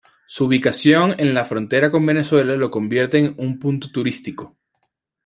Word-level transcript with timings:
Su 0.25 0.45
ubicación 0.45 1.13
en 1.19 1.35
la 1.35 1.45
frontera 1.45 1.91
con 1.91 2.03
Venezuela 2.07 2.55
lo 2.55 2.71
convierte 2.71 3.19
en 3.19 3.35
un 3.37 3.59
punto 3.59 3.91
turístico. 3.91 4.57